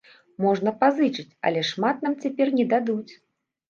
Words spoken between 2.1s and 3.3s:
цяпер не дадуць.